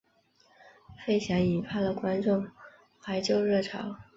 [1.05, 2.49] 费翔引发了观众
[3.01, 3.95] 怀旧热潮。